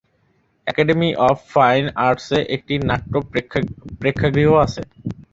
[0.67, 3.13] Academy of fine আর্টসে একটি নাট্য
[4.01, 4.81] প্রেক্ষাগৃহ আছে।